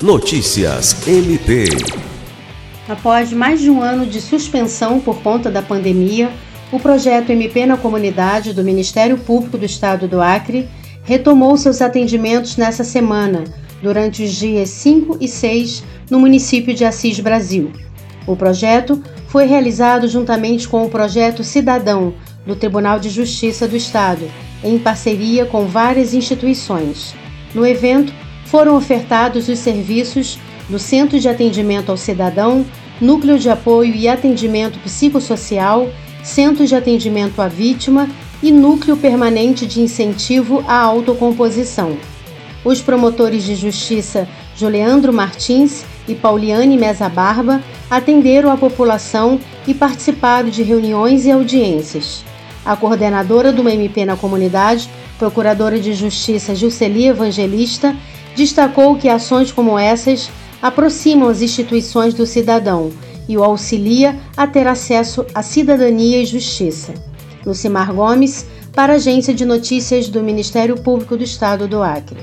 Notícias 0.00 1.08
MP. 1.08 1.64
Após 2.88 3.32
mais 3.32 3.60
de 3.60 3.68
um 3.68 3.82
ano 3.82 4.06
de 4.06 4.20
suspensão 4.20 5.00
por 5.00 5.20
conta 5.22 5.50
da 5.50 5.60
pandemia, 5.60 6.30
o 6.70 6.78
projeto 6.78 7.30
MP 7.30 7.66
na 7.66 7.76
Comunidade 7.76 8.52
do 8.52 8.62
Ministério 8.62 9.18
Público 9.18 9.58
do 9.58 9.64
Estado 9.64 10.06
do 10.06 10.20
Acre 10.20 10.68
retomou 11.02 11.56
seus 11.56 11.82
atendimentos 11.82 12.56
nessa 12.56 12.84
semana, 12.84 13.42
durante 13.82 14.22
os 14.22 14.30
dias 14.30 14.70
5 14.70 15.18
e 15.20 15.26
6, 15.26 15.82
no 16.08 16.20
município 16.20 16.72
de 16.72 16.84
Assis 16.84 17.18
Brasil. 17.18 17.72
O 18.24 18.36
projeto 18.36 19.02
foi 19.26 19.46
realizado 19.46 20.06
juntamente 20.06 20.68
com 20.68 20.86
o 20.86 20.88
projeto 20.88 21.42
Cidadão 21.42 22.14
do 22.46 22.54
Tribunal 22.54 23.00
de 23.00 23.08
Justiça 23.08 23.66
do 23.66 23.74
Estado, 23.74 24.30
em 24.62 24.78
parceria 24.78 25.44
com 25.44 25.66
várias 25.66 26.14
instituições. 26.14 27.16
No 27.52 27.66
evento, 27.66 28.12
foram 28.50 28.76
ofertados 28.76 29.48
os 29.48 29.58
serviços 29.58 30.38
do 30.68 30.78
Centro 30.78 31.18
de 31.18 31.28
Atendimento 31.28 31.90
ao 31.90 31.96
Cidadão, 31.96 32.64
Núcleo 33.00 33.38
de 33.38 33.48
Apoio 33.48 33.94
e 33.94 34.08
Atendimento 34.08 34.78
Psicossocial, 34.80 35.88
Centro 36.22 36.66
de 36.66 36.74
Atendimento 36.74 37.40
à 37.40 37.48
Vítima 37.48 38.08
e 38.42 38.50
Núcleo 38.50 38.96
Permanente 38.96 39.66
de 39.66 39.80
Incentivo 39.80 40.64
à 40.66 40.80
Autocomposição. 40.80 41.96
Os 42.64 42.80
promotores 42.80 43.44
de 43.44 43.54
justiça 43.54 44.28
Juliandro 44.56 45.12
Martins 45.12 45.84
e 46.08 46.14
Pauliane 46.14 46.76
Mesa 46.76 47.08
Barba 47.08 47.62
atenderam 47.88 48.50
a 48.50 48.56
população 48.56 49.38
e 49.66 49.74
participaram 49.74 50.48
de 50.48 50.62
reuniões 50.62 51.24
e 51.26 51.30
audiências. 51.30 52.24
A 52.68 52.76
coordenadora 52.76 53.50
do 53.50 53.66
MP 53.66 54.04
na 54.04 54.14
comunidade, 54.14 54.90
Procuradora 55.18 55.80
de 55.80 55.94
Justiça 55.94 56.54
Gilceli 56.54 57.06
Evangelista, 57.06 57.96
destacou 58.36 58.94
que 58.94 59.08
ações 59.08 59.50
como 59.50 59.78
essas 59.78 60.30
aproximam 60.60 61.30
as 61.30 61.40
instituições 61.40 62.12
do 62.12 62.26
cidadão 62.26 62.90
e 63.26 63.38
o 63.38 63.42
auxilia 63.42 64.14
a 64.36 64.46
ter 64.46 64.66
acesso 64.66 65.24
à 65.34 65.42
cidadania 65.42 66.20
e 66.20 66.26
justiça. 66.26 66.92
Lucimar 67.46 67.90
Gomes, 67.90 68.44
para 68.74 68.92
a 68.92 68.96
Agência 68.96 69.32
de 69.32 69.46
Notícias 69.46 70.10
do 70.10 70.22
Ministério 70.22 70.76
Público 70.76 71.16
do 71.16 71.24
Estado 71.24 71.66
do 71.66 71.82
Acre. 71.82 72.18